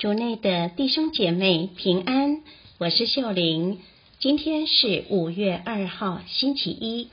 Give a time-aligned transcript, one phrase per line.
[0.00, 2.40] 主内的弟兄姐妹平安，
[2.78, 3.80] 我是秀玲。
[4.18, 7.08] 今天是五月二号，星期一。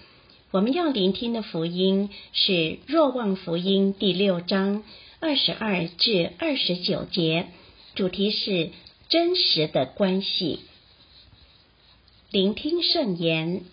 [0.52, 2.52] 我们要聆听的福音是
[2.88, 4.86] 《若望福音》第六章
[5.20, 7.48] 二十二至二十九节，
[7.94, 8.70] 主题是
[9.10, 10.62] 真实的关系。
[12.32, 13.66] 聆听圣言。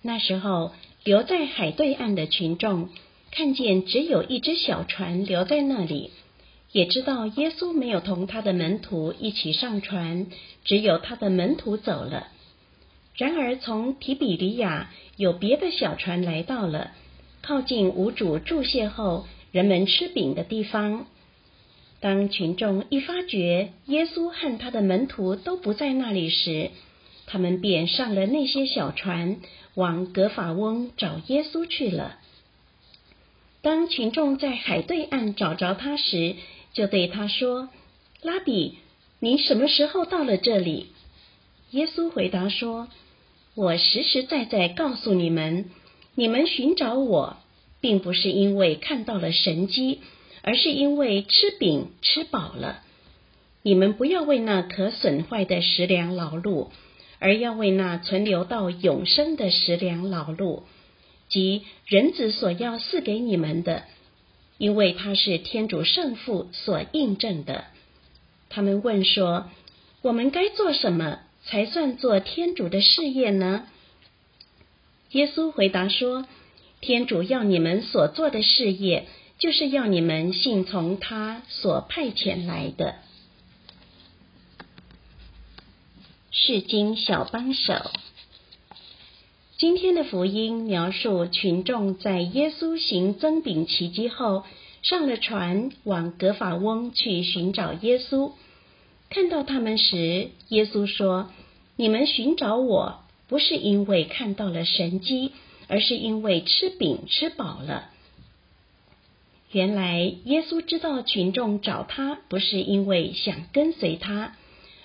[0.00, 0.72] 那时候，
[1.04, 2.88] 留在海对岸的群众
[3.30, 6.10] 看见只有一只小船留在那里。
[6.72, 10.26] 也知道耶稣没有同他的门徒一起上船，
[10.64, 12.28] 只有他的门徒走了。
[13.14, 16.92] 然而从提比利亚有别的小船来到了，
[17.42, 21.06] 靠近无主注谢后人们吃饼的地方。
[22.00, 26.70] 当群众一发觉耶稣和他的门徒都不在那里时，
[27.26, 29.36] 他们便上了那些小船，
[29.74, 32.18] 往格法翁找耶稣去了。
[33.60, 36.34] 当群众在海对岸找着他时，
[36.72, 37.68] 就对他说
[38.22, 38.78] ：“拉比，
[39.20, 40.86] 你什么时候到了这里？”
[41.72, 42.88] 耶稣回答说
[43.54, 45.70] ：“我实实在在告诉你们，
[46.14, 47.36] 你们寻找我，
[47.80, 50.00] 并不是因为看到了神迹，
[50.42, 52.80] 而是因为吃饼吃饱了。
[53.62, 56.68] 你们不要为那可损坏的食粮劳碌，
[57.18, 60.62] 而要为那存留到永生的食粮劳碌，
[61.28, 63.84] 即人子所要赐给你们的。”
[64.58, 67.64] 因为他是天主圣父所印证的，
[68.48, 69.50] 他们问说
[70.02, 73.66] ：“我们该做什么才算做天主的事业呢？”
[75.10, 76.26] 耶稣回答说
[76.80, 82.96] ：“天主要你们所做的事业，就是要你们信从他所派遣来的。”
[86.30, 87.90] 是经小帮手。
[89.62, 94.42] 今天的福音描述群众在耶稣行增饼奇迹后，
[94.82, 98.32] 上了船往格法翁去寻找耶稣。
[99.08, 101.30] 看到他们时，耶稣说
[101.78, 105.30] ：“你们寻找我不是因为看到了神迹，
[105.68, 107.88] 而是因为吃饼吃饱了。”
[109.52, 114.34] 原来耶稣知道群众找他不是因为想跟随他，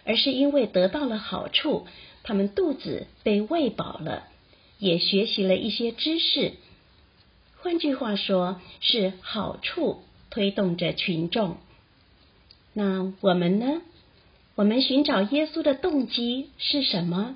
[0.04, 1.88] 而是因为得到了好处，
[2.22, 4.26] 他们肚子被喂饱了。
[4.80, 6.54] 也学习了一些知识，
[7.62, 11.58] 换句话说，是好处推动着群众。
[12.74, 13.82] 那我们呢？
[14.56, 17.36] 我们寻找耶稣的动机是什么？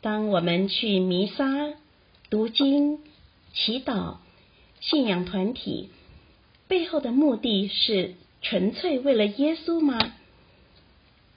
[0.00, 1.74] 当我们去弥撒、
[2.30, 2.98] 读经、
[3.52, 4.16] 祈祷、
[4.80, 5.88] 信仰团体，
[6.68, 9.98] 背后的目的是纯粹为了耶稣吗？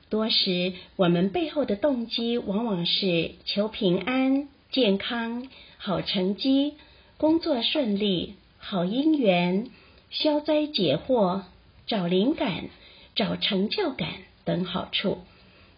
[0.09, 4.47] 多时，我们背后的动机往往是求平安。
[4.71, 5.47] 健康、
[5.77, 6.73] 好成绩、
[7.17, 9.69] 工作顺利、好姻缘、
[10.09, 11.41] 消灾解惑、
[11.85, 12.69] 找灵感、
[13.15, 14.09] 找成就感
[14.43, 15.19] 等好处，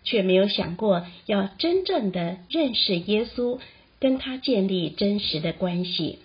[0.04, 3.60] 却没有想过要真正的认识耶稣，
[4.00, 6.20] 跟他建立真实的关系。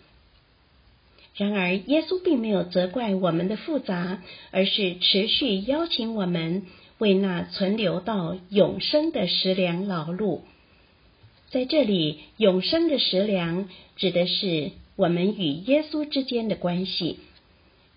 [1.37, 4.23] 然而，耶稣并没有责怪我们的复杂，
[4.53, 6.67] 而是持续邀请我们
[6.99, 10.41] 为那存留到永生的食粮劳碌。
[11.55, 17.21] 在这里，永生的食粮指的是我们与耶稣之间的关系，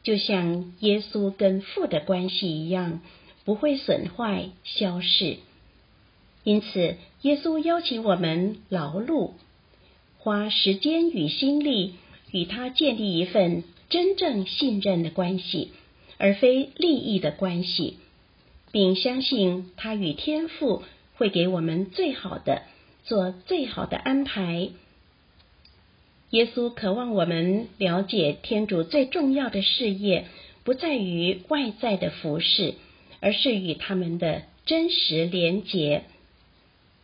[0.03, 3.01] 就像耶稣跟父的关系一样，
[3.45, 5.37] 不会损坏、消逝。
[6.43, 9.31] 因此，耶稣邀请我们劳碌，
[10.19, 11.95] 花时间与心力
[12.29, 15.71] 与他建立一份真正信任的关系，
[16.19, 17.97] 而非利益的关系，
[18.71, 20.83] 并相信他与天父
[21.15, 22.61] 会给我们最好的。
[23.07, 24.69] 做最好的安排。
[26.29, 30.25] 耶稣渴望我们了解，天主最重要的事业
[30.65, 32.73] 不在于外在的服饰，
[33.21, 36.03] 而是与他们的真实连结。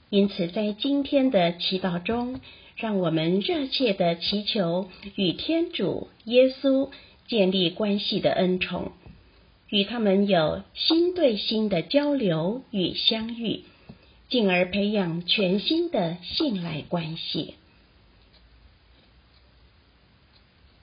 [0.09, 2.41] 因此，在今天的祈祷中，
[2.75, 6.89] 让我们热切的祈求与天主耶稣
[7.27, 8.91] 建立关系的恩宠，
[9.69, 13.63] 与他们有心对心的交流与相遇。
[14.33, 17.53] 进而培养全新的信赖关系。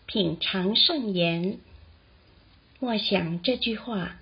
[0.07, 1.59] 品尝圣言，
[2.79, 4.21] 默想这句话：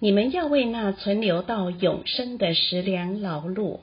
[0.00, 3.80] 你们要为那存留到永生的食粮劳碌。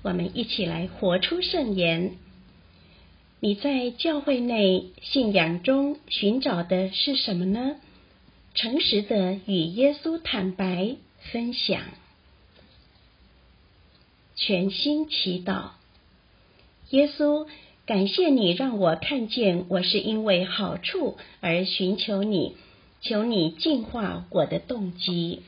[0.00, 2.12] 我们一起来活出圣言。
[3.40, 7.76] 你在教会内信仰中寻找的是什么呢？
[8.54, 10.96] 诚实的与耶稣坦白。
[11.30, 11.82] 分享，
[14.34, 15.70] 全心祈祷。
[16.90, 17.46] 耶稣，
[17.86, 22.56] 感谢你让我看见，我是因为好处而寻求你，
[23.00, 25.42] 求你净化我的动机。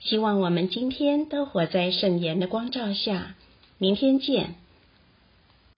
[0.00, 3.34] 希望我们今天都活在圣言的光照下。
[3.78, 4.54] 明天见。